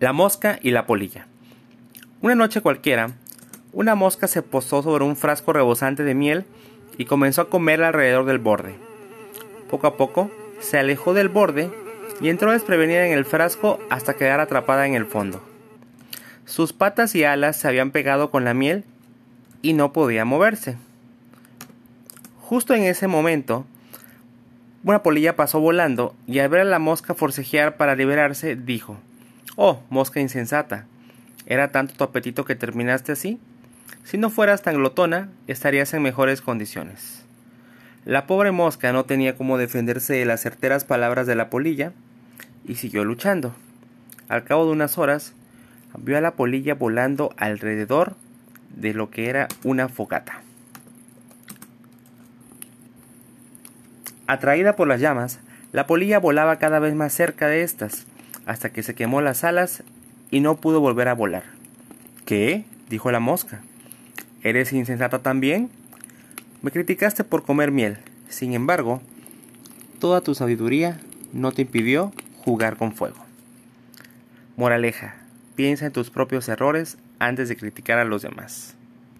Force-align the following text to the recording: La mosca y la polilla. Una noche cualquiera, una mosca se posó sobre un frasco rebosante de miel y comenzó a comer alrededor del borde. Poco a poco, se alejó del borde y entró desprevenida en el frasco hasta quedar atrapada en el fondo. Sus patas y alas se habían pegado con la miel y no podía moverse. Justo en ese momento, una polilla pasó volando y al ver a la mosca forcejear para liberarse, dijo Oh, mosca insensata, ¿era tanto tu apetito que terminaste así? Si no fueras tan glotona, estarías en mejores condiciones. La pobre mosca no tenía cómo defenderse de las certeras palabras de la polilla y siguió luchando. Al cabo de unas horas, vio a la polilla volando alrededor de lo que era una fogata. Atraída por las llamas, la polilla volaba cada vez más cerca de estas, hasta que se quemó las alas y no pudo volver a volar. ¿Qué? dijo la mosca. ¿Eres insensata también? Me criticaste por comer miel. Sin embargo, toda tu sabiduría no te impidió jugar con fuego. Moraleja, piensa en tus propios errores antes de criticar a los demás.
La 0.00 0.12
mosca 0.12 0.60
y 0.62 0.70
la 0.70 0.86
polilla. 0.86 1.26
Una 2.22 2.36
noche 2.36 2.60
cualquiera, 2.60 3.10
una 3.72 3.96
mosca 3.96 4.28
se 4.28 4.42
posó 4.42 4.80
sobre 4.80 5.02
un 5.02 5.16
frasco 5.16 5.52
rebosante 5.52 6.04
de 6.04 6.14
miel 6.14 6.44
y 6.96 7.06
comenzó 7.06 7.42
a 7.42 7.50
comer 7.50 7.82
alrededor 7.82 8.24
del 8.24 8.38
borde. 8.38 8.76
Poco 9.68 9.88
a 9.88 9.96
poco, 9.96 10.30
se 10.60 10.78
alejó 10.78 11.14
del 11.14 11.28
borde 11.28 11.72
y 12.20 12.28
entró 12.28 12.52
desprevenida 12.52 13.08
en 13.08 13.12
el 13.12 13.24
frasco 13.24 13.80
hasta 13.90 14.14
quedar 14.14 14.38
atrapada 14.38 14.86
en 14.86 14.94
el 14.94 15.04
fondo. 15.04 15.42
Sus 16.44 16.72
patas 16.72 17.16
y 17.16 17.24
alas 17.24 17.56
se 17.56 17.66
habían 17.66 17.90
pegado 17.90 18.30
con 18.30 18.44
la 18.44 18.54
miel 18.54 18.84
y 19.62 19.72
no 19.72 19.92
podía 19.92 20.24
moverse. 20.24 20.76
Justo 22.40 22.72
en 22.72 22.84
ese 22.84 23.08
momento, 23.08 23.66
una 24.84 25.02
polilla 25.02 25.34
pasó 25.34 25.58
volando 25.58 26.14
y 26.28 26.38
al 26.38 26.50
ver 26.50 26.60
a 26.60 26.64
la 26.64 26.78
mosca 26.78 27.14
forcejear 27.14 27.76
para 27.76 27.96
liberarse, 27.96 28.54
dijo 28.54 28.96
Oh, 29.60 29.82
mosca 29.90 30.20
insensata, 30.20 30.86
¿era 31.44 31.72
tanto 31.72 31.92
tu 31.94 32.04
apetito 32.04 32.44
que 32.44 32.54
terminaste 32.54 33.10
así? 33.10 33.40
Si 34.04 34.16
no 34.16 34.30
fueras 34.30 34.62
tan 34.62 34.76
glotona, 34.76 35.30
estarías 35.48 35.92
en 35.94 36.02
mejores 36.02 36.42
condiciones. 36.42 37.24
La 38.04 38.28
pobre 38.28 38.52
mosca 38.52 38.92
no 38.92 39.04
tenía 39.04 39.34
cómo 39.34 39.58
defenderse 39.58 40.14
de 40.14 40.26
las 40.26 40.42
certeras 40.42 40.84
palabras 40.84 41.26
de 41.26 41.34
la 41.34 41.50
polilla 41.50 41.90
y 42.68 42.76
siguió 42.76 43.04
luchando. 43.04 43.52
Al 44.28 44.44
cabo 44.44 44.64
de 44.64 44.70
unas 44.70 44.96
horas, 44.96 45.34
vio 45.98 46.16
a 46.16 46.20
la 46.20 46.36
polilla 46.36 46.76
volando 46.76 47.34
alrededor 47.36 48.14
de 48.76 48.94
lo 48.94 49.10
que 49.10 49.28
era 49.28 49.48
una 49.64 49.88
fogata. 49.88 50.40
Atraída 54.28 54.76
por 54.76 54.86
las 54.86 55.00
llamas, 55.00 55.40
la 55.72 55.88
polilla 55.88 56.20
volaba 56.20 56.60
cada 56.60 56.78
vez 56.78 56.94
más 56.94 57.12
cerca 57.12 57.48
de 57.48 57.62
estas, 57.62 58.06
hasta 58.48 58.70
que 58.70 58.82
se 58.82 58.94
quemó 58.94 59.20
las 59.20 59.44
alas 59.44 59.82
y 60.30 60.40
no 60.40 60.56
pudo 60.56 60.80
volver 60.80 61.08
a 61.08 61.14
volar. 61.14 61.44
¿Qué? 62.24 62.64
dijo 62.88 63.12
la 63.12 63.20
mosca. 63.20 63.60
¿Eres 64.42 64.72
insensata 64.72 65.18
también? 65.18 65.68
Me 66.62 66.70
criticaste 66.70 67.24
por 67.24 67.44
comer 67.44 67.70
miel. 67.70 67.98
Sin 68.30 68.54
embargo, 68.54 69.02
toda 70.00 70.22
tu 70.22 70.34
sabiduría 70.34 70.98
no 71.34 71.52
te 71.52 71.62
impidió 71.62 72.10
jugar 72.38 72.78
con 72.78 72.94
fuego. 72.94 73.18
Moraleja, 74.56 75.16
piensa 75.54 75.84
en 75.84 75.92
tus 75.92 76.08
propios 76.08 76.48
errores 76.48 76.96
antes 77.18 77.50
de 77.50 77.56
criticar 77.56 77.98
a 77.98 78.06
los 78.06 78.22
demás. 78.22 78.77